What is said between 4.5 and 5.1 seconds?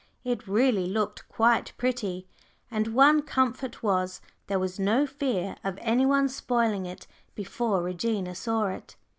was no